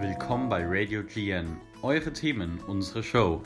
[0.00, 1.58] Willkommen bei Radio GN.
[1.82, 3.42] Eure Themen, unsere Show.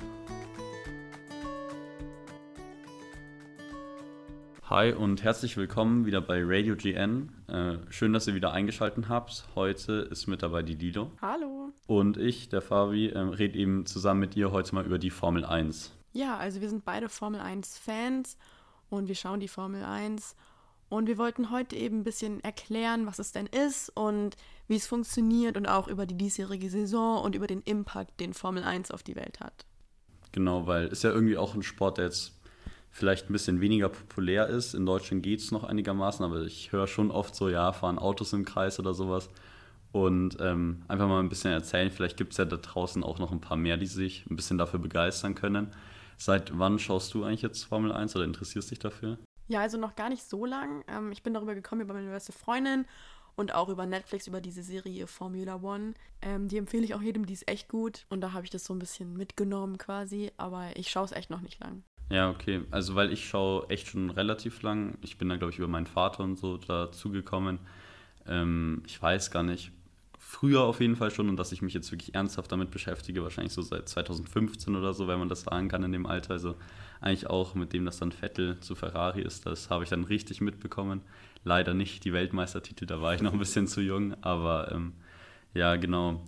[4.68, 7.30] Hi und herzlich willkommen wieder bei Radio GN.
[7.46, 9.46] Äh, schön, dass ihr wieder eingeschaltet habt.
[9.54, 11.12] Heute ist mit dabei die Lido.
[11.20, 11.70] Hallo.
[11.86, 15.44] Und ich, der Fabi, äh, rede eben zusammen mit dir heute mal über die Formel
[15.44, 15.92] 1.
[16.12, 18.36] Ja, also wir sind beide Formel 1-Fans
[18.96, 20.36] und wir schauen die Formel 1.
[20.88, 24.36] Und wir wollten heute eben ein bisschen erklären, was es denn ist und
[24.68, 28.62] wie es funktioniert und auch über die diesjährige Saison und über den Impact, den Formel
[28.62, 29.64] 1 auf die Welt hat.
[30.32, 32.38] Genau, weil es ja irgendwie auch ein Sport, der jetzt
[32.90, 34.74] vielleicht ein bisschen weniger populär ist.
[34.74, 38.34] In Deutschland geht es noch einigermaßen, aber ich höre schon oft so, ja, fahren Autos
[38.34, 39.30] im Kreis oder sowas.
[39.92, 43.32] Und ähm, einfach mal ein bisschen erzählen, vielleicht gibt es ja da draußen auch noch
[43.32, 45.72] ein paar mehr, die sich ein bisschen dafür begeistern können.
[46.22, 49.18] Seit wann schaust du eigentlich jetzt Formel 1 oder interessierst dich dafür?
[49.48, 50.84] Ja, also noch gar nicht so lang.
[50.86, 52.84] Ähm, ich bin darüber gekommen über meine beste Freundin
[53.34, 55.94] und auch über Netflix, über diese Serie Formula One.
[56.20, 58.06] Ähm, die empfehle ich auch jedem, die ist echt gut.
[58.08, 61.28] Und da habe ich das so ein bisschen mitgenommen quasi, aber ich schaue es echt
[61.28, 61.82] noch nicht lang.
[62.08, 62.62] Ja, okay.
[62.70, 64.98] Also, weil ich schaue echt schon relativ lang.
[65.02, 67.58] Ich bin da, glaube ich, über meinen Vater und so dazugekommen.
[68.28, 69.72] Ähm, ich weiß gar nicht.
[70.24, 73.52] Früher auf jeden Fall schon und dass ich mich jetzt wirklich ernsthaft damit beschäftige, wahrscheinlich
[73.52, 76.34] so seit 2015 oder so, wenn man das sagen kann in dem Alter.
[76.34, 76.54] Also
[77.00, 80.40] eigentlich auch mit dem, dass dann Vettel zu Ferrari ist, das habe ich dann richtig
[80.40, 81.02] mitbekommen.
[81.42, 84.94] Leider nicht die Weltmeistertitel, da war ich noch ein bisschen zu jung, aber ähm,
[85.54, 86.24] ja, genau.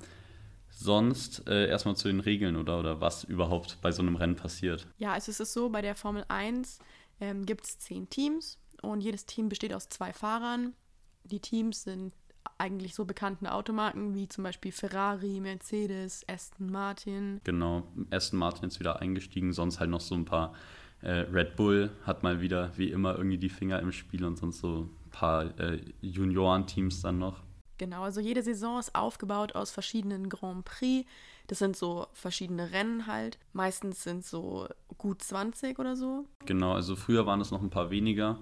[0.71, 4.89] Sonst äh, erstmal zu den Regeln oder, oder was überhaupt bei so einem Rennen passiert.
[4.99, 6.81] Ja, also es ist so, bei der Formel 1
[7.21, 10.75] ähm, gibt es zehn Teams und jedes Team besteht aus zwei Fahrern.
[11.23, 12.13] Die Teams sind
[12.59, 17.41] eigentlich so bekannten Automarken wie zum Beispiel Ferrari, Mercedes, Aston Martin.
[17.45, 20.55] Genau, Aston Martin ist wieder eingestiegen, sonst halt noch so ein paar.
[21.03, 24.61] Äh, Red Bull hat mal wieder wie immer irgendwie die Finger im Spiel und sonst
[24.61, 27.43] so ein paar äh, Juniorenteams dann noch.
[27.77, 31.09] Genau, also jede Saison ist aufgebaut aus verschiedenen Grand Prix.
[31.47, 33.39] Das sind so verschiedene Rennen halt.
[33.53, 36.25] Meistens sind so gut 20 oder so.
[36.47, 38.39] Genau, also früher waren es noch ein paar weniger.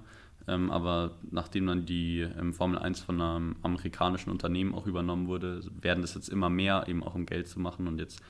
[0.49, 5.63] Ähm, aber nachdem dann die ähm, Formel 1 von einem amerikanischen Unternehmen auch übernommen wurde,
[5.81, 7.87] werden das jetzt immer mehr, eben auch um Geld zu machen.
[7.87, 8.21] Und jetzt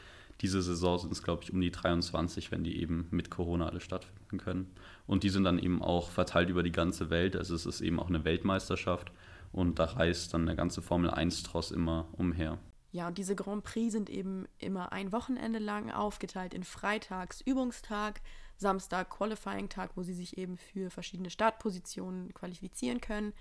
[0.41, 3.81] diese Saison sind es, glaube ich, um die 23, wenn die eben mit Corona alle
[3.81, 4.71] stattfinden können.
[5.07, 7.37] Und die sind dann eben auch verteilt über die ganze Welt.
[7.37, 9.13] Also es ist eben auch eine Weltmeisterschaft.
[9.53, 12.59] Und da reist dann der ganze Formel 1-Tross immer umher.
[12.91, 18.21] Ja, und diese Grand Prix sind eben immer ein Wochenende lang aufgeteilt in Freitags Übungstag,
[18.63, 23.35] Samstag Qualifying-Tag, wo sie sich eben für verschiedene Startpositionen qualifizieren können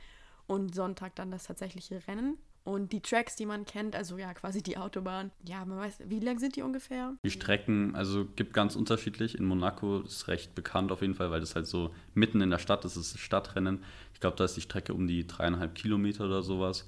[0.48, 2.38] und Sonntag dann das tatsächliche Rennen.
[2.64, 6.20] Und die Tracks, die man kennt, also ja, quasi die Autobahn, ja, man weiß, wie
[6.20, 7.16] lang sind die ungefähr?
[7.26, 9.36] Die Strecken, also gibt ganz unterschiedlich.
[9.36, 12.60] In Monaco ist recht bekannt auf jeden Fall, weil das halt so mitten in der
[12.60, 13.84] Stadt ist, es ist Stadtrennen.
[14.14, 16.88] Ich glaube, da ist die Strecke um die dreieinhalb Kilometer oder sowas.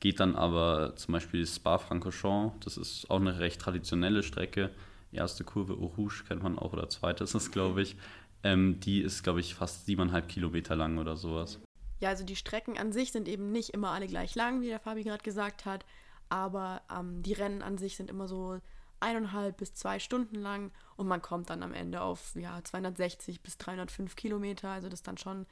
[0.00, 4.70] Geht dann aber zum Beispiel Spa-Francorchamps, das ist auch eine recht traditionelle Strecke
[5.14, 7.96] erste Kurve Eau Rouge kennt man auch oder zweite ist es, glaube ich.
[8.42, 11.60] Ähm, die ist, glaube ich, fast siebeneinhalb Kilometer lang oder sowas.
[12.00, 14.80] Ja, also die Strecken an sich sind eben nicht immer alle gleich lang, wie der
[14.80, 15.84] Fabi gerade gesagt hat,
[16.28, 18.60] aber ähm, die Rennen an sich sind immer so
[19.00, 23.58] eineinhalb bis zwei Stunden lang und man kommt dann am Ende auf ja, 260 bis
[23.58, 25.46] 305 Kilometer, also das ist dann schon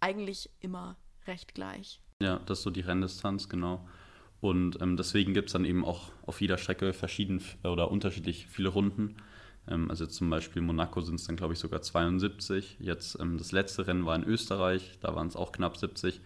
[0.00, 0.96] eigentlich immer
[1.26, 2.00] recht gleich.
[2.22, 3.86] Ja, das ist so die Renndistanz, genau.
[4.40, 8.68] Und ähm, deswegen gibt es dann eben auch auf jeder Strecke verschieden oder unterschiedlich viele
[8.68, 9.16] Runden.
[9.68, 12.76] Ähm, also zum Beispiel Monaco sind es dann, glaube ich, sogar 72.
[12.80, 16.20] Jetzt ähm, das letzte Rennen war in Österreich, da waren es auch knapp 70.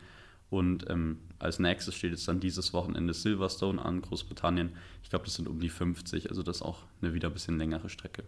[0.51, 4.77] Und ähm, als nächstes steht jetzt dann dieses Wochenende Silverstone an, Großbritannien.
[5.03, 7.57] Ich glaube, das sind um die 50, also das ist auch eine wieder ein bisschen
[7.57, 8.25] längere Strecke.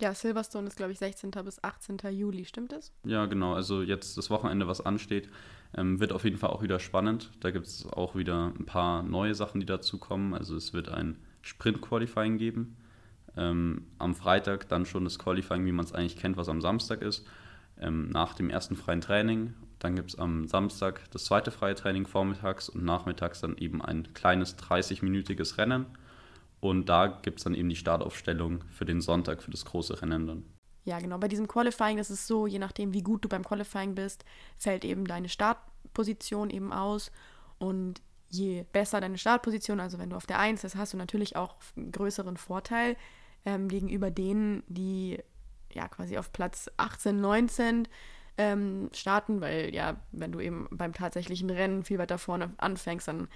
[0.00, 1.32] Ja, Silverstone ist, glaube ich, 16.
[1.44, 1.98] bis 18.
[2.10, 2.92] Juli, stimmt das?
[3.04, 3.54] Ja, genau.
[3.54, 5.28] Also jetzt das Wochenende, was ansteht,
[5.76, 7.30] ähm, wird auf jeden Fall auch wieder spannend.
[7.40, 10.34] Da gibt es auch wieder ein paar neue Sachen, die dazu kommen.
[10.34, 12.76] Also es wird ein Sprint-Qualifying geben.
[13.36, 17.02] Ähm, am Freitag dann schon das Qualifying, wie man es eigentlich kennt, was am Samstag
[17.02, 17.26] ist.
[17.80, 19.54] Ähm, nach dem ersten freien Training.
[19.80, 24.14] Dann gibt es am Samstag das zweite freie Training vormittags und nachmittags dann eben ein
[24.14, 25.86] kleines 30-minütiges Rennen.
[26.60, 30.26] Und da gibt es dann eben die Startaufstellung für den Sonntag, für das große Rennen
[30.26, 30.44] dann.
[30.84, 31.18] Ja, genau.
[31.18, 34.24] Bei diesem Qualifying das ist so, je nachdem, wie gut du beim Qualifying bist,
[34.56, 37.10] fällt eben deine Startposition eben aus.
[37.58, 41.36] Und je besser deine Startposition, also wenn du auf der 1 bist, hast du natürlich
[41.36, 42.96] auch einen größeren Vorteil
[43.46, 45.18] ähm, gegenüber denen, die
[45.72, 47.88] ja quasi auf Platz 18, 19
[48.36, 53.28] ähm, starten, weil ja, wenn du eben beim tatsächlichen Rennen viel weiter vorne anfängst, dann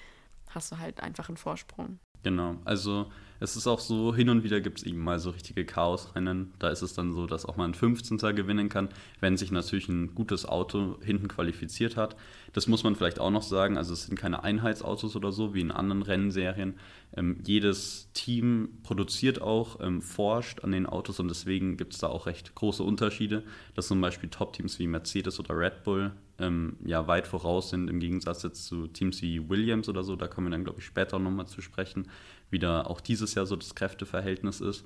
[0.50, 1.98] hast du halt einfach einen Vorsprung.
[2.22, 5.64] Genau, also Es ist auch so, hin und wieder gibt es eben mal so richtige
[5.64, 6.52] Chaosrennen.
[6.58, 8.18] Da ist es dann so, dass auch mal ein 15.
[8.34, 8.88] gewinnen kann,
[9.20, 12.16] wenn sich natürlich ein gutes Auto hinten qualifiziert hat.
[12.52, 13.76] Das muss man vielleicht auch noch sagen.
[13.76, 16.74] Also es sind keine Einheitsautos oder so wie in anderen Rennserien.
[17.16, 22.08] Ähm, jedes Team produziert auch, ähm, forscht an den Autos und deswegen gibt es da
[22.08, 23.42] auch recht große Unterschiede,
[23.74, 28.00] dass zum Beispiel Top-Teams wie Mercedes oder Red Bull ähm, ja weit voraus sind im
[28.00, 30.16] Gegensatz jetzt zu Teams wie Williams oder so.
[30.16, 32.08] Da kommen wir dann, glaube ich, später nochmal zu sprechen,
[32.50, 34.84] wie da auch dieses Jahr so das Kräfteverhältnis ist.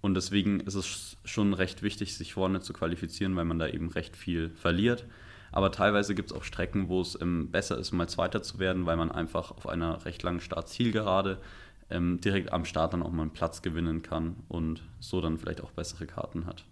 [0.00, 3.88] Und deswegen ist es schon recht wichtig, sich vorne zu qualifizieren, weil man da eben
[3.88, 5.04] recht viel verliert.
[5.52, 8.86] Aber teilweise gibt es auch Strecken, wo es ähm, besser ist, mal Zweiter zu werden,
[8.86, 11.40] weil man einfach auf einer recht langen Startzielgerade
[11.90, 15.62] ähm, direkt am Start dann auch mal einen Platz gewinnen kann und so dann vielleicht
[15.62, 16.64] auch bessere Karten hat.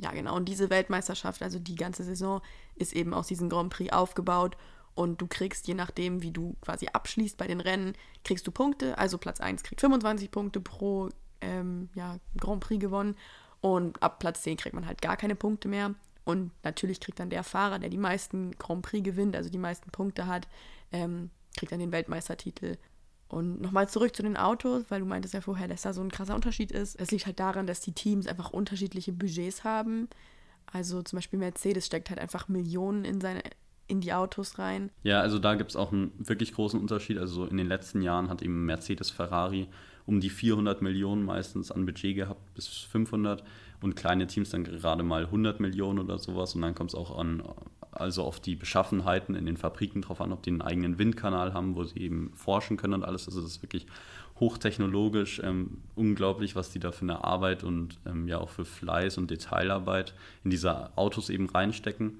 [0.00, 0.36] Ja, genau.
[0.36, 2.42] Und diese Weltmeisterschaft, also die ganze Saison,
[2.74, 4.56] ist eben aus diesem Grand Prix aufgebaut.
[4.94, 7.94] Und du kriegst, je nachdem, wie du quasi abschließt bei den Rennen,
[8.24, 8.98] kriegst du Punkte.
[8.98, 13.14] Also Platz 1 kriegt 25 Punkte pro ähm, ja, Grand Prix gewonnen.
[13.60, 15.94] Und ab Platz 10 kriegt man halt gar keine Punkte mehr.
[16.26, 19.90] Und natürlich kriegt dann der Fahrer, der die meisten Grand Prix gewinnt, also die meisten
[19.92, 20.48] Punkte hat,
[20.90, 22.78] ähm, kriegt dann den Weltmeistertitel.
[23.28, 26.10] Und nochmal zurück zu den Autos, weil du meintest ja vorher, dass da so ein
[26.10, 27.00] krasser Unterschied ist.
[27.00, 30.08] Es liegt halt daran, dass die Teams einfach unterschiedliche Budgets haben.
[30.66, 33.42] Also zum Beispiel Mercedes steckt halt einfach Millionen in seine
[33.88, 34.90] in die Autos rein.
[35.04, 37.18] Ja, also da gibt es auch einen wirklich großen Unterschied.
[37.18, 39.68] Also in den letzten Jahren hat eben Mercedes Ferrari
[40.06, 43.44] um die 400 Millionen meistens an Budget gehabt, bis 500
[43.80, 47.18] und kleine Teams dann gerade mal 100 Millionen oder sowas und dann kommt es auch
[47.18, 47.42] an,
[47.92, 51.76] also auf die Beschaffenheiten in den Fabriken drauf an, ob die einen eigenen Windkanal haben,
[51.76, 53.26] wo sie eben forschen können und alles.
[53.26, 53.86] Also das ist wirklich
[54.38, 59.18] hochtechnologisch, ähm, unglaublich, was die da für eine Arbeit und ähm, ja auch für Fleiß
[59.18, 60.14] und Detailarbeit
[60.44, 62.18] in diese Autos eben reinstecken.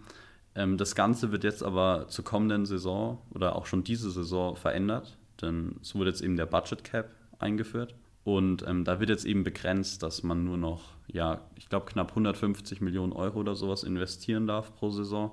[0.55, 5.19] Ähm, das Ganze wird jetzt aber zur kommenden Saison oder auch schon diese Saison verändert,
[5.43, 7.95] denn es wurde jetzt eben der Budget Cap eingeführt.
[8.27, 12.11] Und ähm, da wird jetzt eben begrenzt, dass man nur noch, ja, ich glaube, knapp
[12.11, 15.33] 150 Millionen Euro oder sowas investieren darf pro Saison.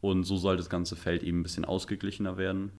[0.00, 2.70] Und so soll das ganze Feld eben ein bisschen ausgeglichener werden.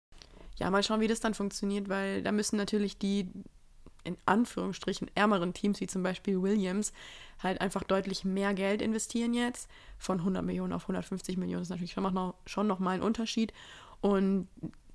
[0.55, 3.27] Ja, mal schauen, wie das dann funktioniert, weil da müssen natürlich die
[4.05, 6.93] in Anführungsstrichen ärmeren Teams wie zum Beispiel Williams
[7.43, 9.69] halt einfach deutlich mehr Geld investieren jetzt.
[9.97, 13.51] Von 100 Millionen auf 150 Millionen ist natürlich schon noch, schon noch ein Unterschied.
[13.99, 14.47] Und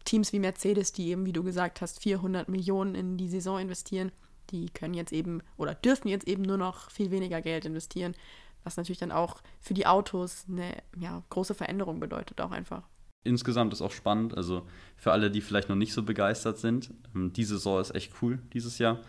[0.06, 4.10] Teams wie Mercedes, die eben, wie du gesagt hast, 400 Millionen in die Saison investieren,
[4.54, 8.14] die können jetzt eben oder dürfen jetzt eben nur noch viel weniger Geld investieren,
[8.62, 12.84] was natürlich dann auch für die Autos eine ja, große Veränderung bedeutet, auch einfach.
[13.24, 14.66] Insgesamt ist auch spannend, also
[14.96, 18.38] für alle, die vielleicht noch nicht so begeistert sind, ähm, diese Saison ist echt cool
[18.52, 19.00] dieses Jahr.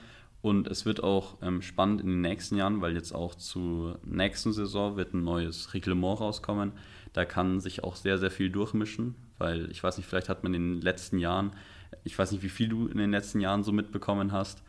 [0.41, 4.53] Und es wird auch ähm, spannend in den nächsten Jahren, weil jetzt auch zur nächsten
[4.53, 6.73] Saison wird ein neues Reglement rauskommen.
[7.13, 10.53] Da kann sich auch sehr, sehr viel durchmischen, weil ich weiß nicht, vielleicht hat man
[10.53, 11.51] in den letzten Jahren,
[12.03, 14.61] ich weiß nicht, wie viel du in den letzten Jahren so mitbekommen hast,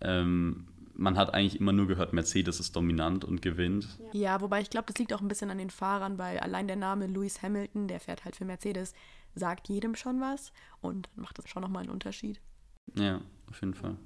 [0.00, 3.86] ähm, man hat eigentlich immer nur gehört, Mercedes ist dominant und gewinnt.
[4.12, 6.76] Ja, wobei ich glaube, das liegt auch ein bisschen an den Fahrern, weil allein der
[6.76, 8.94] Name Lewis Hamilton, der fährt halt für Mercedes,
[9.34, 12.40] sagt jedem schon was und macht das schon nochmal einen Unterschied.
[12.94, 13.96] Ja, auf jeden Fall.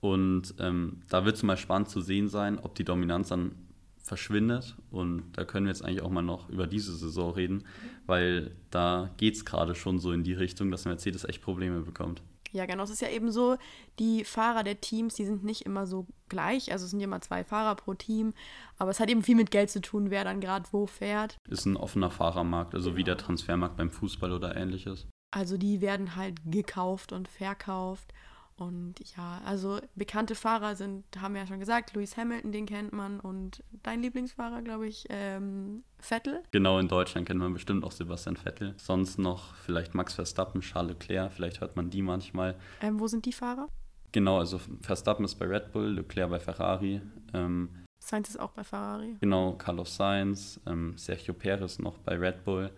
[0.00, 3.52] Und ähm, da wird es mal spannend zu sehen sein, ob die Dominanz dann
[3.98, 4.76] verschwindet.
[4.90, 7.64] Und da können wir jetzt eigentlich auch mal noch über diese Saison reden,
[8.06, 12.22] weil da geht es gerade schon so in die Richtung, dass Mercedes echt Probleme bekommt.
[12.54, 12.84] Ja, genau.
[12.84, 13.56] Es ist ja eben so,
[13.98, 16.70] die Fahrer der Teams, die sind nicht immer so gleich.
[16.70, 18.32] Also es sind immer zwei Fahrer pro Team.
[18.78, 21.40] Aber es hat eben viel mit Geld zu tun, wer dann gerade wo fährt.
[21.48, 25.08] Ist ein offener Fahrermarkt, also wie der Transfermarkt beim Fußball oder ähnliches.
[25.32, 28.12] Also die werden halt gekauft und verkauft.
[28.56, 32.92] Und ja, also bekannte Fahrer sind, haben wir ja schon gesagt, Lewis Hamilton, den kennt
[32.92, 33.18] man.
[33.18, 36.42] Und dein Lieblingsfahrer, glaube ich, ähm, Vettel.
[36.52, 38.74] Genau, in Deutschland kennt man bestimmt auch Sebastian Vettel.
[38.76, 42.56] Sonst noch vielleicht Max Verstappen, Charles Leclerc, vielleicht hört man die manchmal.
[42.80, 43.68] Ähm, wo sind die Fahrer?
[44.12, 47.00] Genau, also Verstappen ist bei Red Bull, Leclerc bei Ferrari.
[47.32, 47.68] Ähm,
[47.98, 49.16] Sainz ist auch bei Ferrari.
[49.20, 52.70] Genau, Carlos Sainz, ähm, Sergio Perez noch bei Red Bull.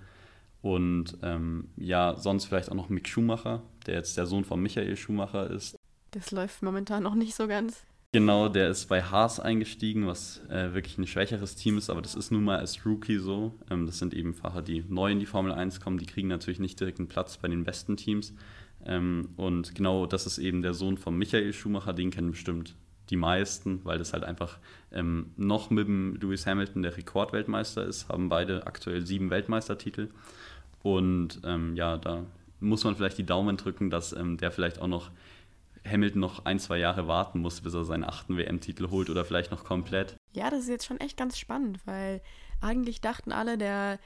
[0.63, 4.97] Und ähm, ja, sonst vielleicht auch noch Mick Schumacher, der jetzt der Sohn von Michael
[4.97, 5.77] Schumacher ist.
[6.11, 7.85] Das läuft momentan noch nicht so ganz.
[8.13, 12.15] Genau, der ist bei Haas eingestiegen, was äh, wirklich ein schwächeres Team ist, aber das
[12.15, 13.59] ist nun mal als Rookie so.
[13.71, 16.61] Ähm, das sind eben Fahrer, die neu in die Formel 1 kommen, die kriegen natürlich
[16.61, 18.33] nicht direkt einen Platz bei den besten Teams.
[18.87, 22.77] Ähm, und genau das ist eben der Sohn von Michael Schumacher, den kennen bestimmt
[23.11, 24.59] die meisten, weil das halt einfach
[24.93, 30.09] ähm, noch mit dem Lewis Hamilton der Rekordweltmeister ist, haben beide aktuell sieben Weltmeistertitel.
[30.83, 32.25] Und ähm, ja, da
[32.61, 35.11] muss man vielleicht die Daumen drücken, dass ähm, der vielleicht auch noch
[35.87, 39.51] Hamilton noch ein, zwei Jahre warten muss, bis er seinen achten WM-Titel holt oder vielleicht
[39.51, 40.17] noch komplett.
[40.33, 42.21] Ja, das ist jetzt schon echt ganz spannend, weil
[42.61, 43.99] eigentlich dachten alle, der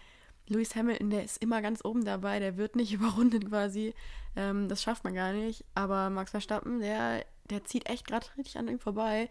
[0.46, 3.94] Lewis Hamilton, der ist immer ganz oben dabei, der wird nicht überrundet quasi.
[4.36, 5.64] Ähm, das schafft man gar nicht.
[5.74, 9.30] Aber Max Verstappen, der, der zieht echt gerade richtig an ihm vorbei.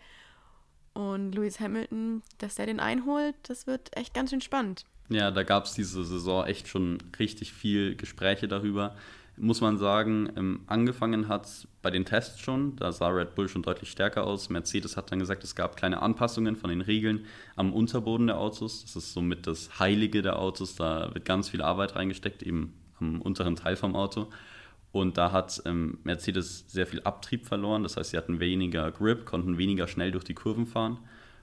[0.93, 4.85] Und Lewis Hamilton, dass der den einholt, das wird echt ganz spannend.
[5.09, 8.95] Ja, da gab es diese Saison echt schon richtig viel Gespräche darüber.
[9.37, 13.47] Muss man sagen, ähm, angefangen hat es bei den Tests schon, da sah Red Bull
[13.47, 14.49] schon deutlich stärker aus.
[14.49, 17.25] Mercedes hat dann gesagt, es gab kleine Anpassungen von den Regeln
[17.55, 18.83] am Unterboden der Autos.
[18.83, 23.21] Das ist somit das Heilige der Autos, da wird ganz viel Arbeit reingesteckt, eben am
[23.21, 24.27] unteren Teil vom Auto.
[24.91, 29.25] Und da hat ähm, Mercedes sehr viel Abtrieb verloren, das heißt, sie hatten weniger Grip,
[29.25, 30.99] konnten weniger schnell durch die Kurven fahren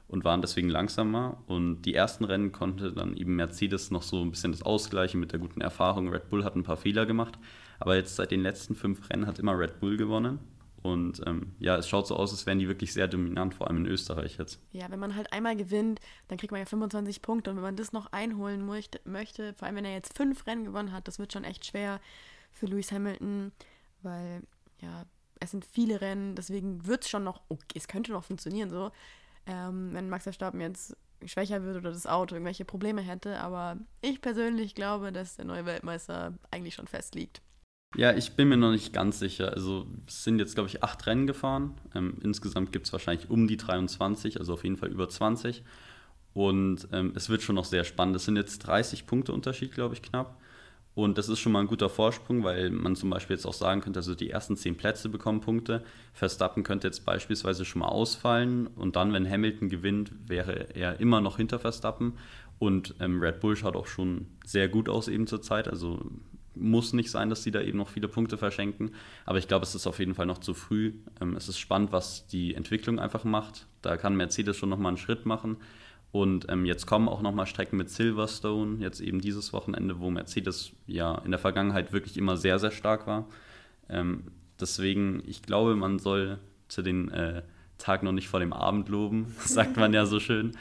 [0.09, 1.43] und waren deswegen langsamer.
[1.47, 5.33] Und die ersten Rennen konnte dann eben Mercedes noch so ein bisschen das ausgleichen mit
[5.33, 6.09] der guten Erfahrung.
[6.09, 7.39] Red Bull hat ein paar Fehler gemacht,
[7.79, 10.39] aber jetzt seit den letzten fünf Rennen hat immer Red Bull gewonnen.
[10.83, 13.79] Und ähm, ja, es schaut so aus, als wären die wirklich sehr dominant, vor allem
[13.79, 14.61] in Österreich jetzt.
[14.71, 17.51] Ja, wenn man halt einmal gewinnt, dann kriegt man ja 25 Punkte.
[17.51, 20.93] Und wenn man das noch einholen möchte, vor allem wenn er jetzt fünf Rennen gewonnen
[20.93, 22.01] hat, das wird schon echt schwer
[22.53, 23.51] für Lewis Hamilton,
[24.03, 24.43] weil
[24.81, 25.05] ja,
[25.41, 28.91] es sind viele Rennen, deswegen wird es schon noch, okay, es könnte noch funktionieren so
[29.47, 33.41] ähm, wenn Max Verstappen jetzt schwächer wird oder das Auto irgendwelche Probleme hätte.
[33.41, 37.43] Aber ich persönlich glaube, dass der neue Weltmeister eigentlich schon festliegt.
[37.97, 39.53] Ja, ich bin mir noch nicht ganz sicher.
[39.53, 41.75] Also es sind jetzt, glaube ich, acht Rennen gefahren.
[41.95, 45.62] Ähm, insgesamt gibt es wahrscheinlich um die 23, also auf jeden Fall über 20.
[46.35, 48.17] Und ähm, es wird schon noch sehr spannend.
[48.17, 50.38] Es sind jetzt 30 Punkte Unterschied, glaube ich, knapp.
[50.97, 53.83] Und das ist schon mal ein guter Vorsprung, weil man zum Beispiel jetzt auch sagen
[53.83, 55.85] könnte, also die ersten zehn Plätze bekommen Punkte.
[56.15, 61.21] Verstappen könnte jetzt beispielsweise schon mal ausfallen und dann, wenn Hamilton gewinnt, wäre er immer
[61.21, 62.15] noch hinter Verstappen.
[62.59, 65.69] Und ähm, Red Bull schaut auch schon sehr gut aus eben zur Zeit.
[65.69, 66.00] Also
[66.55, 68.93] muss nicht sein, dass sie da eben noch viele Punkte verschenken.
[69.26, 70.95] Aber ich glaube, es ist auf jeden Fall noch zu früh.
[71.21, 73.67] Ähm, es ist spannend, was die Entwicklung einfach macht.
[73.83, 75.59] Da kann Mercedes schon nochmal einen Schritt machen.
[76.17, 80.73] Und ähm, jetzt kommen auch nochmal Strecken mit Silverstone, jetzt eben dieses Wochenende, wo Mercedes
[80.87, 83.27] ja in der Vergangenheit wirklich immer sehr, sehr stark war.
[83.91, 84.23] Ähm,
[84.59, 87.43] deswegen, ich glaube, man soll zu den äh,
[87.77, 90.53] Tag noch nicht vor dem Abend loben, sagt man ja so schön.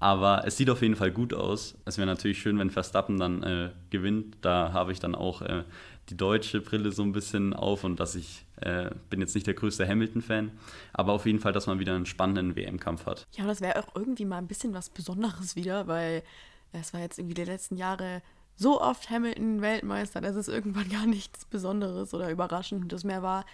[0.00, 1.78] Aber es sieht auf jeden Fall gut aus.
[1.84, 4.38] Es wäre natürlich schön, wenn Verstappen dann äh, gewinnt.
[4.40, 5.62] Da habe ich dann auch äh,
[6.10, 9.54] die deutsche Brille so ein bisschen auf und dass ich äh, bin jetzt nicht der
[9.54, 10.50] größte Hamilton-Fan,
[10.92, 13.26] aber auf jeden Fall, dass man wieder einen spannenden WM-Kampf hat.
[13.32, 16.22] Ja, das wäre auch irgendwie mal ein bisschen was Besonderes wieder, weil
[16.72, 18.22] es war jetzt irgendwie die letzten Jahre
[18.56, 23.44] so oft Hamilton Weltmeister, dass es irgendwann gar nichts Besonderes oder Überraschendes mehr war.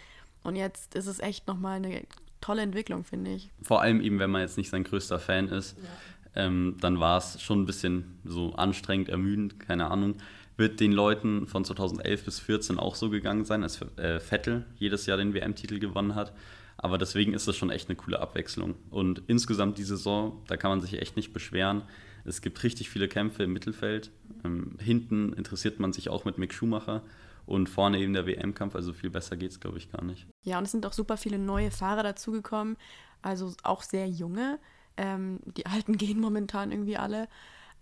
[0.43, 2.03] Und jetzt ist es echt nochmal eine
[2.41, 3.51] tolle Entwicklung, finde ich.
[3.63, 6.47] Vor allem eben, wenn man jetzt nicht sein größter Fan ist, ja.
[6.47, 10.17] ähm, dann war es schon ein bisschen so anstrengend, ermüdend, keine Ahnung
[10.61, 15.07] wird den Leuten von 2011 bis 2014 auch so gegangen sein, als äh, Vettel jedes
[15.07, 16.33] Jahr den WM-Titel gewonnen hat.
[16.77, 18.77] Aber deswegen ist das schon echt eine coole Abwechslung.
[18.91, 21.83] Und insgesamt die Saison, da kann man sich echt nicht beschweren.
[22.25, 24.13] Es gibt richtig viele Kämpfe im Mittelfeld.
[24.45, 27.03] Ähm, hinten interessiert man sich auch mit Mick Schumacher.
[27.47, 30.27] Und vorne eben der WM-Kampf, also viel besser geht es, glaube ich, gar nicht.
[30.45, 32.77] Ja, und es sind auch super viele neue Fahrer dazugekommen,
[33.23, 34.59] also auch sehr junge.
[34.97, 37.29] Ähm, die Alten gehen momentan irgendwie alle.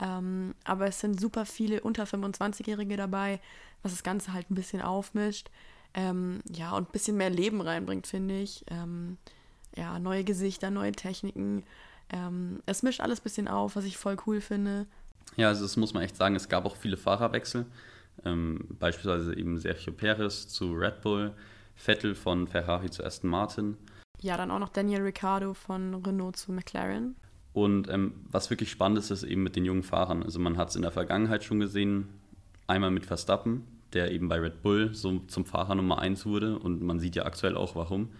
[0.00, 3.40] Ähm, aber es sind super viele unter 25-Jährige dabei,
[3.82, 5.50] was das Ganze halt ein bisschen aufmischt.
[5.94, 8.64] Ähm, ja, und ein bisschen mehr Leben reinbringt, finde ich.
[8.68, 9.18] Ähm,
[9.76, 11.64] ja, neue Gesichter, neue Techniken.
[12.10, 14.86] Ähm, es mischt alles ein bisschen auf, was ich voll cool finde.
[15.36, 16.36] Ja, also das muss man echt sagen.
[16.36, 17.66] Es gab auch viele Fahrerwechsel.
[18.24, 21.34] Ähm, beispielsweise eben Sergio Perez zu Red Bull,
[21.76, 23.76] Vettel von Ferrari zu Aston Martin.
[24.20, 27.14] Ja, dann auch noch Daniel Ricciardo von Renault zu McLaren.
[27.64, 30.22] Und ähm, was wirklich spannend ist, ist eben mit den jungen Fahrern.
[30.22, 32.08] Also man hat es in der Vergangenheit schon gesehen,
[32.66, 36.58] einmal mit Verstappen, der eben bei Red Bull so zum Fahrer Nummer 1 wurde.
[36.58, 38.10] Und man sieht ja aktuell auch warum.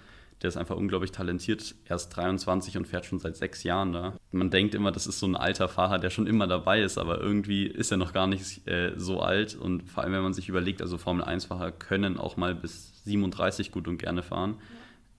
[0.42, 1.74] Der ist einfach unglaublich talentiert.
[1.84, 4.16] Er ist 23 und fährt schon seit sechs Jahren da.
[4.30, 7.20] Man denkt immer, das ist so ein alter Fahrer, der schon immer dabei ist, aber
[7.20, 9.56] irgendwie ist er noch gar nicht äh, so alt.
[9.56, 13.72] Und vor allem, wenn man sich überlegt, also Formel 1-Fahrer können auch mal bis 37
[13.72, 14.56] gut und gerne fahren.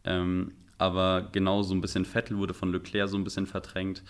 [0.05, 4.01] Ähm, aber genau so ein bisschen Vettel wurde von Leclerc so ein bisschen verdrängt.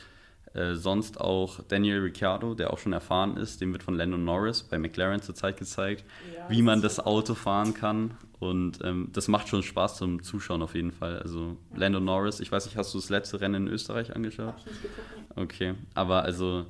[0.53, 4.63] Äh, sonst auch Daniel Ricciardo, der auch schon erfahren ist, dem wird von Lando Norris
[4.63, 8.11] bei McLaren zurzeit gezeigt, ja, wie man das Auto fahren kann.
[8.39, 11.19] Und ähm, das macht schon Spaß zum Zuschauen auf jeden Fall.
[11.19, 11.79] Also ja.
[11.79, 14.55] Lando Norris, ich weiß nicht, hast du das letzte Rennen in Österreich angeschaut?
[14.55, 14.93] Hab ich nicht.
[15.35, 16.65] Okay, aber also,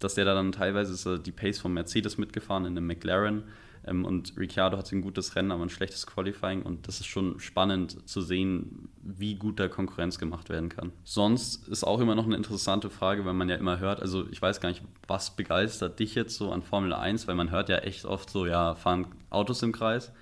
[0.00, 3.44] dass der da dann teilweise ist die Pace von Mercedes mitgefahren in einem McLaren
[3.86, 6.62] ähm, und Ricciardo hat ein gutes Rennen, aber ein schlechtes Qualifying.
[6.62, 10.92] Und das ist schon spannend zu sehen, wie gut da Konkurrenz gemacht werden kann.
[11.04, 14.40] Sonst ist auch immer noch eine interessante Frage, weil man ja immer hört, also ich
[14.40, 17.78] weiß gar nicht, was begeistert dich jetzt so an Formel 1, weil man hört ja
[17.78, 20.12] echt oft so, ja, fahren Autos im Kreis.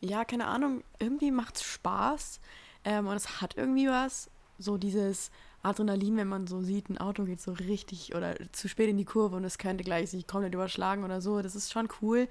[0.00, 2.40] Ja, keine Ahnung, irgendwie macht es Spaß
[2.84, 5.30] ähm, und es hat irgendwie was, so dieses
[5.62, 9.04] Adrenalin, wenn man so sieht, ein Auto geht so richtig oder zu spät in die
[9.04, 11.42] Kurve und es könnte gleich sich komplett überschlagen oder so.
[11.42, 12.28] Das ist schon cool.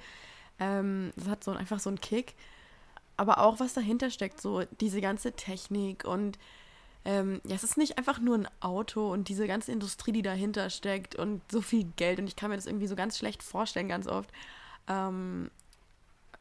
[0.60, 2.36] Ähm, das hat so einfach so einen Kick.
[3.16, 6.38] Aber auch was dahinter steckt, so diese ganze Technik und
[7.04, 10.70] ähm, ja, es ist nicht einfach nur ein Auto und diese ganze Industrie, die dahinter
[10.70, 13.88] steckt und so viel Geld und ich kann mir das irgendwie so ganz schlecht vorstellen,
[13.88, 14.30] ganz oft.
[14.88, 15.50] Ähm,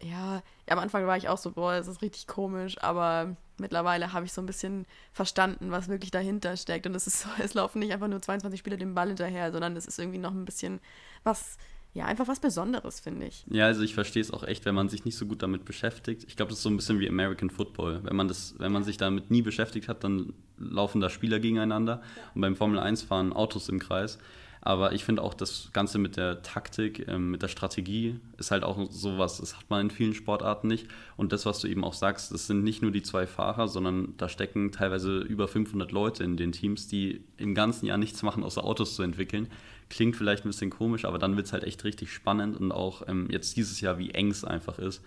[0.02, 4.26] ja, am Anfang war ich auch so, boah, das ist richtig komisch, aber mittlerweile habe
[4.26, 6.86] ich so ein bisschen verstanden, was wirklich dahinter steckt.
[6.86, 9.76] Und es ist so, es laufen nicht einfach nur 22 Spieler dem Ball hinterher, sondern
[9.76, 10.80] es ist irgendwie noch ein bisschen
[11.24, 11.56] was,
[11.96, 13.46] ja, einfach was Besonderes, finde ich.
[13.48, 16.24] Ja, also ich verstehe es auch echt, wenn man sich nicht so gut damit beschäftigt.
[16.28, 18.00] Ich glaube, das ist so ein bisschen wie American Football.
[18.02, 22.02] Wenn man das, wenn man sich damit nie beschäftigt hat, dann laufen da Spieler gegeneinander.
[22.02, 22.22] Ja.
[22.34, 24.18] Und beim Formel 1 fahren Autos im Kreis.
[24.66, 28.64] Aber ich finde auch das Ganze mit der Taktik, ähm, mit der Strategie ist halt
[28.64, 30.88] auch sowas, das hat man in vielen Sportarten nicht.
[31.16, 34.14] Und das, was du eben auch sagst, das sind nicht nur die zwei Fahrer, sondern
[34.16, 38.42] da stecken teilweise über 500 Leute in den Teams, die im ganzen Jahr nichts machen,
[38.42, 39.46] außer Autos zu entwickeln.
[39.88, 43.06] Klingt vielleicht ein bisschen komisch, aber dann wird es halt echt richtig spannend und auch
[43.06, 45.00] ähm, jetzt dieses Jahr, wie eng es einfach ist.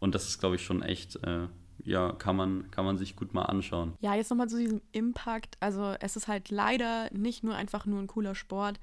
[0.00, 1.48] Und das ist, glaube ich, schon echt äh,
[1.84, 3.94] ja, kann man, kann man sich gut mal anschauen.
[4.00, 5.56] Ja, jetzt nochmal zu diesem Impact.
[5.60, 8.78] Also es ist halt leider nicht nur einfach nur ein cooler Sport,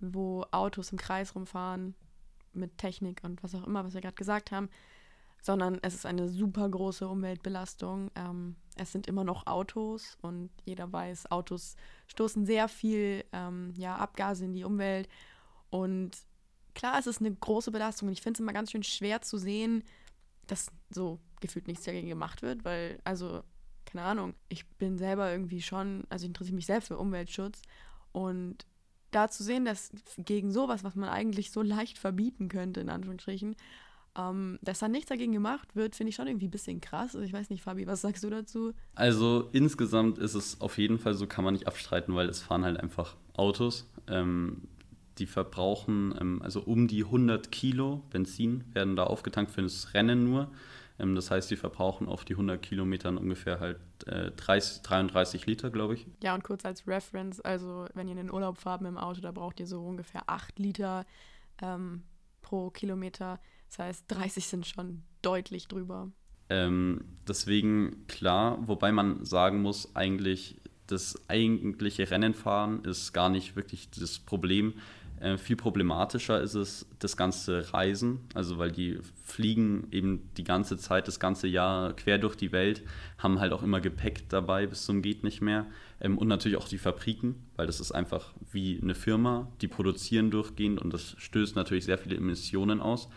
[0.00, 1.94] wo Autos im Kreis rumfahren
[2.52, 4.68] mit Technik und was auch immer, was wir gerade gesagt haben,
[5.42, 8.10] sondern es ist eine super große Umweltbelastung.
[8.14, 11.76] Ähm, es sind immer noch Autos und jeder weiß, Autos
[12.08, 15.08] stoßen sehr viel ähm, ja, Abgase in die Umwelt.
[15.70, 16.16] Und
[16.74, 19.38] klar, es ist eine große Belastung und ich finde es immer ganz schön schwer zu
[19.38, 19.84] sehen,
[20.46, 23.42] dass so gefühlt nichts dagegen gemacht wird, weil, also,
[23.86, 27.62] keine Ahnung, ich bin selber irgendwie schon, also ich interessiere mich sehr für Umweltschutz
[28.12, 28.66] und
[29.10, 33.56] da zu sehen, dass gegen sowas, was man eigentlich so leicht verbieten könnte, in Anführungsstrichen,
[34.16, 37.14] ähm, dass da nichts dagegen gemacht wird, finde ich schon irgendwie ein bisschen krass.
[37.14, 38.72] Also ich weiß nicht, Fabi, was sagst du dazu?
[38.94, 42.64] Also insgesamt ist es auf jeden Fall so, kann man nicht abstreiten, weil es fahren
[42.64, 43.88] halt einfach Autos.
[44.08, 44.68] Ähm,
[45.18, 50.24] die verbrauchen ähm, also um die 100 Kilo Benzin, werden da aufgetankt für das Rennen
[50.24, 50.50] nur.
[51.00, 55.70] Ähm, das heißt, die verbrauchen auf die 100 Kilometern ungefähr halt äh, 30, 33 Liter,
[55.70, 56.06] glaube ich.
[56.22, 59.20] Ja, und kurz als Reference, also wenn ihr in den Urlaub fahrt mit dem Auto,
[59.20, 61.06] da braucht ihr so ungefähr 8 Liter
[61.62, 62.02] ähm,
[62.42, 63.40] pro Kilometer.
[63.68, 66.10] Das heißt, 30 sind schon deutlich drüber.
[66.48, 73.90] Ähm, deswegen klar, wobei man sagen muss, eigentlich das eigentliche Rennenfahren ist gar nicht wirklich
[73.90, 74.74] das Problem,
[75.20, 80.78] äh, viel problematischer ist es das ganze Reisen, also weil die fliegen eben die ganze
[80.78, 82.82] Zeit, das ganze Jahr quer durch die Welt,
[83.18, 85.66] haben halt auch immer Gepäck dabei bis zum geht nicht mehr
[86.00, 90.30] ähm, und natürlich auch die Fabriken, weil das ist einfach wie eine Firma, die produzieren
[90.30, 93.08] durchgehend und das stößt natürlich sehr viele Emissionen aus.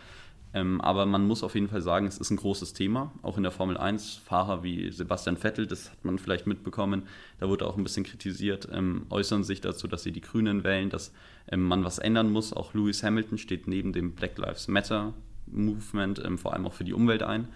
[0.54, 3.12] Ähm, aber man muss auf jeden Fall sagen, es ist ein großes Thema.
[3.22, 7.08] Auch in der Formel 1 Fahrer wie Sebastian Vettel, das hat man vielleicht mitbekommen,
[7.40, 10.90] da wurde auch ein bisschen kritisiert, ähm, äußern sich dazu, dass sie die Grünen wählen,
[10.90, 11.12] dass
[11.50, 12.52] ähm, man was ändern muss.
[12.52, 15.12] Auch Lewis Hamilton steht neben dem Black Lives Matter
[15.46, 17.48] Movement ähm, vor allem auch für die Umwelt ein.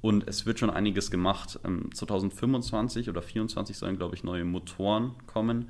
[0.00, 1.58] Und es wird schon einiges gemacht.
[1.94, 5.68] 2025 ähm, oder 2024 sollen, glaube ich, neue Motoren kommen.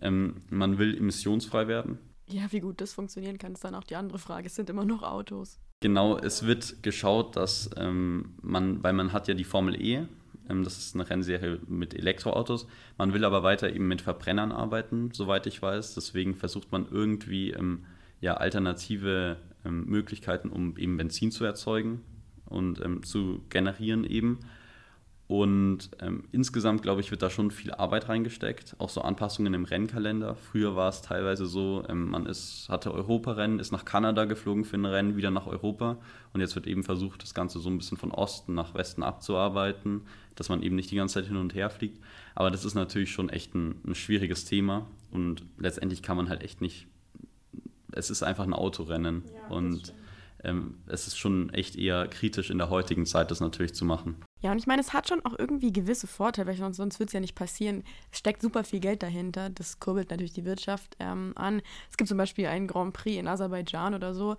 [0.00, 1.98] Ähm, man will emissionsfrei werden.
[2.26, 4.48] Ja, wie gut das funktionieren kann, ist dann auch die andere Frage.
[4.48, 5.60] Es sind immer noch Autos.
[5.86, 10.08] Genau, es wird geschaut, dass ähm, man, weil man hat ja die Formel E,
[10.50, 12.66] ähm, das ist eine Rennserie mit Elektroautos,
[12.98, 15.94] man will aber weiter eben mit Verbrennern arbeiten, soweit ich weiß.
[15.94, 17.84] Deswegen versucht man irgendwie ähm,
[18.20, 22.00] ja, alternative ähm, Möglichkeiten, um eben Benzin zu erzeugen
[22.46, 24.40] und ähm, zu generieren eben.
[25.28, 28.76] Und ähm, insgesamt, glaube ich, wird da schon viel Arbeit reingesteckt.
[28.78, 30.36] Auch so Anpassungen im Rennkalender.
[30.36, 34.76] Früher war es teilweise so, ähm, man ist, hatte Europarennen, ist nach Kanada geflogen für
[34.76, 35.98] ein Rennen, wieder nach Europa.
[36.32, 40.02] Und jetzt wird eben versucht, das Ganze so ein bisschen von Osten nach Westen abzuarbeiten,
[40.36, 42.00] dass man eben nicht die ganze Zeit hin und her fliegt.
[42.36, 44.86] Aber das ist natürlich schon echt ein, ein schwieriges Thema.
[45.10, 46.86] Und letztendlich kann man halt echt nicht.
[47.90, 49.24] Es ist einfach ein Autorennen.
[49.34, 49.92] Ja, und
[50.44, 54.16] ähm, es ist schon echt eher kritisch in der heutigen Zeit, das natürlich zu machen.
[54.46, 57.12] Ja, und ich meine, es hat schon auch irgendwie gewisse Vorteile, weil sonst, wird es
[57.12, 57.82] ja nicht passieren.
[58.12, 59.50] Es steckt super viel Geld dahinter.
[59.50, 61.62] Das kurbelt natürlich die Wirtschaft ähm, an.
[61.90, 64.36] Es gibt zum Beispiel einen Grand Prix in Aserbaidschan oder so.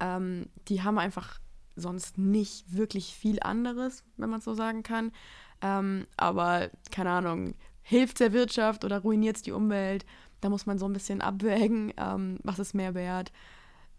[0.00, 1.38] Ähm, die haben einfach
[1.76, 5.12] sonst nicht wirklich viel anderes, wenn man es so sagen kann.
[5.60, 10.06] Ähm, aber keine Ahnung, hilft der Wirtschaft oder ruiniert es die Umwelt?
[10.40, 13.30] Da muss man so ein bisschen abwägen, ähm, was ist mehr wert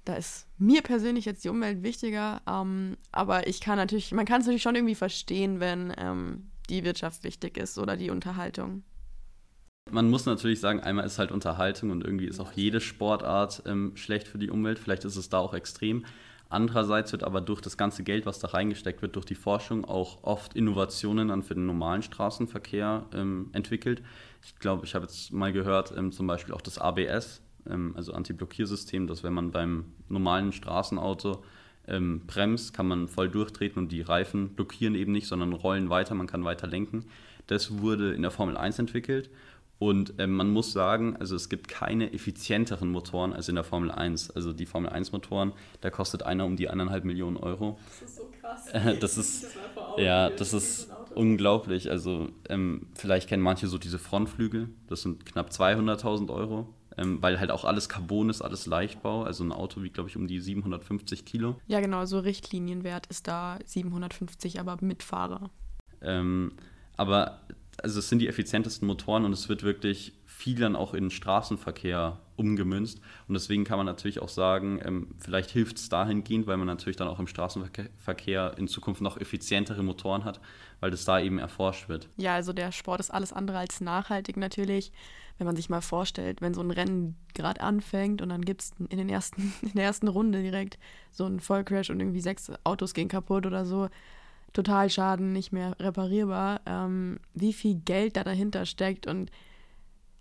[0.06, 4.42] da ist mir persönlich jetzt die Umwelt wichtiger, ähm, aber ich kann natürlich, man kann
[4.42, 8.84] es natürlich schon irgendwie verstehen, wenn ähm, die Wirtschaft wichtig ist oder die Unterhaltung.
[9.92, 13.92] Man muss natürlich sagen, einmal ist halt Unterhaltung und irgendwie ist auch jede Sportart ähm,
[13.96, 14.80] schlecht für die Umwelt.
[14.80, 16.06] Vielleicht ist es da auch extrem.
[16.50, 20.24] Andererseits wird aber durch das ganze Geld, was da reingesteckt wird, durch die Forschung auch
[20.24, 24.04] oft Innovationen dann für den normalen Straßenverkehr ähm, entwickelt.
[24.44, 28.14] Ich glaube, ich habe jetzt mal gehört, ähm, zum Beispiel auch das ABS, ähm, also
[28.14, 31.44] Anti-Blockiersystem, dass wenn man beim normalen Straßenauto
[31.88, 36.16] ähm, bremst, kann man voll durchtreten und die Reifen blockieren eben nicht, sondern rollen weiter,
[36.16, 37.06] man kann weiter lenken.
[37.48, 39.30] Das wurde in der Formel 1 entwickelt
[39.80, 43.92] und ähm, man muss sagen, also es gibt keine effizienteren Motoren als in der Formel
[43.92, 44.32] 1.
[44.32, 47.78] Also die Formel 1 Motoren, da kostet einer um die eineinhalb Millionen Euro.
[48.00, 48.68] Das ist so krass.
[48.68, 49.52] Äh, das ist, das
[49.98, 51.92] ja, das ist unglaublich.
[51.92, 56.74] Also ähm, vielleicht kennen manche so diese Frontflügel, das sind knapp 200.000 Euro.
[56.98, 59.24] Ähm, weil halt auch alles Carbon ist, alles Leichtbau.
[59.24, 61.60] Also ein Auto wiegt, glaube ich, um die 750 Kilo.
[61.68, 65.50] Ja, genau, so Richtlinienwert ist da 750, aber mit Fahrer.
[66.02, 66.52] Ähm,
[66.96, 67.42] aber
[67.82, 72.20] also es sind die effizientesten Motoren und es wird wirklich viel dann auch in Straßenverkehr
[72.36, 73.00] umgemünzt.
[73.28, 76.98] Und deswegen kann man natürlich auch sagen, ähm, vielleicht hilft es dahingehend, weil man natürlich
[76.98, 80.40] dann auch im Straßenverkehr in Zukunft noch effizientere Motoren hat,
[80.80, 82.10] weil das da eben erforscht wird.
[82.18, 84.92] Ja, also der Sport ist alles andere als nachhaltig natürlich.
[85.38, 88.72] Wenn man sich mal vorstellt, wenn so ein Rennen gerade anfängt und dann gibt es
[88.90, 90.78] in, in der ersten Runde direkt
[91.12, 93.90] so einen Vollcrash und irgendwie sechs Autos gehen kaputt oder so,
[94.54, 99.32] Totalschaden, nicht mehr reparierbar, ähm, wie viel Geld da dahinter steckt und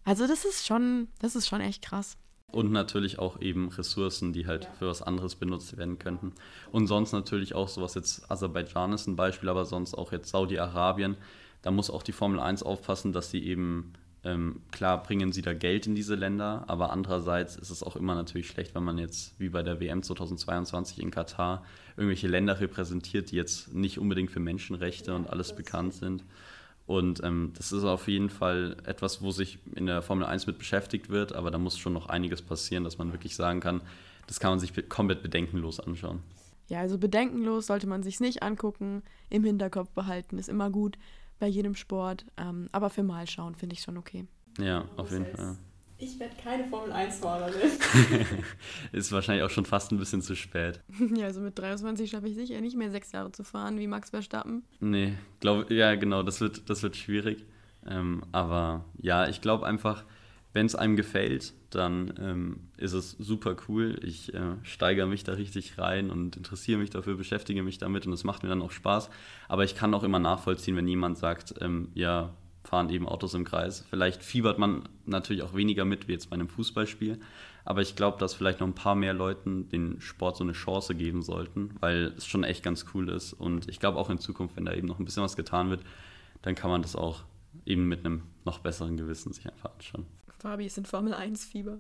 [0.05, 2.17] also das ist schon, das ist schon echt krass.
[2.53, 4.71] Und natürlich auch eben Ressourcen, die halt ja.
[4.73, 6.35] für was anderes benutzt werden könnten.
[6.71, 11.17] Und sonst natürlich auch sowas jetzt, Aserbaidschan ist ein Beispiel, aber sonst auch jetzt Saudi-Arabien.
[11.63, 13.95] Da muss auch die Formel 1 aufpassen, dass sie eben
[14.25, 18.15] ähm, klar bringen sie da Geld in diese Länder, aber andererseits ist es auch immer
[18.15, 21.65] natürlich schlecht, wenn man jetzt wie bei der WM 2022 in Katar
[21.97, 26.23] irgendwelche Länder repräsentiert, die jetzt nicht unbedingt für Menschenrechte und alles bekannt sind.
[26.87, 30.59] Und ähm, das ist auf jeden Fall etwas, wo sich in der Formel 1 mit
[30.59, 33.81] beschäftigt wird, aber da muss schon noch einiges passieren, dass man wirklich sagen kann,
[34.29, 36.21] das kann man sich komplett bedenkenlos anschauen.
[36.69, 40.97] Ja, also bedenkenlos sollte man sich nicht angucken, im Hinterkopf behalten, ist immer gut
[41.43, 42.25] bei jedem Sport.
[42.37, 44.27] Ähm, aber für mal schauen finde ich schon okay.
[44.61, 45.57] Ja, auf jeden Fall.
[45.99, 47.69] Ich werde keine Formel 1-Fahrerin.
[48.93, 50.81] ist wahrscheinlich auch schon fast ein bisschen zu spät.
[51.17, 54.11] Ja, also mit 23 schaffe ich sicher nicht mehr sechs Jahre zu fahren wie Max
[54.11, 54.63] Verstappen.
[54.79, 57.45] Nee, glaube ja genau, das wird, das wird schwierig.
[57.89, 60.05] Ähm, aber ja, ich glaube einfach,
[60.53, 63.99] wenn es einem gefällt, dann ähm, ist es super cool.
[64.03, 68.13] Ich äh, steigere mich da richtig rein und interessiere mich dafür, beschäftige mich damit und
[68.13, 69.09] es macht mir dann auch Spaß.
[69.49, 72.35] Aber ich kann auch immer nachvollziehen, wenn jemand sagt, ähm, ja,
[72.65, 73.85] fahren eben Autos im Kreis.
[73.91, 77.19] Vielleicht fiebert man natürlich auch weniger mit wie jetzt bei einem Fußballspiel.
[77.65, 80.95] Aber ich glaube, dass vielleicht noch ein paar mehr Leuten den Sport so eine Chance
[80.95, 83.33] geben sollten, weil es schon echt ganz cool ist.
[83.33, 85.83] Und ich glaube auch in Zukunft, wenn da eben noch ein bisschen was getan wird,
[86.43, 87.23] dann kann man das auch
[87.65, 90.07] eben mit einem noch besseren Gewissen sich einfach anschauen.
[90.43, 91.79] Fabi ist in Formel 1 Fieber.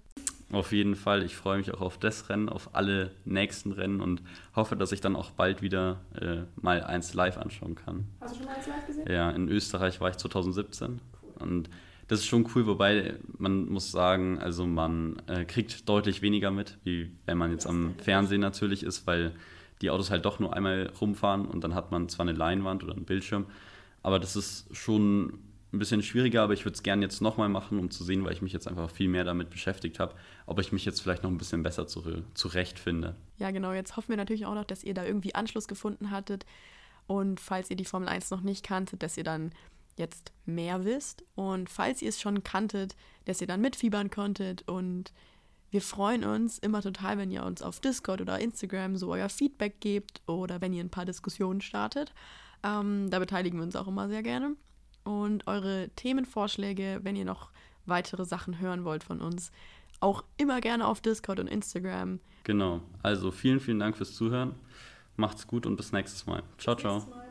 [0.53, 1.25] Auf jeden Fall.
[1.25, 4.23] Ich freue mich auch auf das Rennen, auf alle nächsten Rennen und
[4.55, 8.07] hoffe, dass ich dann auch bald wieder äh, mal eins live anschauen kann.
[8.21, 9.11] Hast du schon mal eins live gesehen?
[9.11, 11.01] Ja, in Österreich war ich 2017.
[11.23, 11.31] Cool.
[11.41, 11.71] Und
[12.07, 16.79] das ist schon cool, wobei man muss sagen, also man äh, kriegt deutlich weniger mit,
[16.85, 19.33] wie wenn man jetzt am Fernsehen natürlich ist, weil
[19.81, 22.93] die Autos halt doch nur einmal rumfahren und dann hat man zwar eine Leinwand oder
[22.93, 23.47] einen Bildschirm,
[24.03, 25.39] aber das ist schon
[25.73, 28.33] ein bisschen schwieriger, aber ich würde es gerne jetzt nochmal machen, um zu sehen, weil
[28.33, 31.31] ich mich jetzt einfach viel mehr damit beschäftigt habe, ob ich mich jetzt vielleicht noch
[31.31, 32.03] ein bisschen besser zu,
[32.35, 33.17] zurechtfinde.
[33.39, 33.73] Ja, genau.
[33.73, 36.45] Jetzt hoffen wir natürlich auch noch, dass ihr da irgendwie Anschluss gefunden hattet.
[37.07, 39.53] Und falls ihr die Formel 1 noch nicht kanntet, dass ihr dann
[39.97, 41.25] jetzt mehr wisst.
[41.35, 44.69] Und falls ihr es schon kanntet, dass ihr dann mitfiebern konntet.
[44.69, 45.13] Und
[45.71, 49.81] wir freuen uns immer total, wenn ihr uns auf Discord oder Instagram so euer Feedback
[49.81, 52.13] gebt oder wenn ihr ein paar Diskussionen startet.
[52.63, 54.55] Ähm, da beteiligen wir uns auch immer sehr gerne
[55.05, 57.51] und eure Themenvorschläge, wenn ihr noch
[57.87, 59.51] weitere Sachen hören wollt von uns,
[60.01, 62.21] auch immer gerne auf Discord und Instagram.
[62.45, 62.81] Genau.
[63.03, 64.55] Also vielen, vielen Dank fürs Zuhören.
[65.17, 66.43] Macht's gut und bis nächstes Mal.
[66.59, 67.22] Ciao, ciao.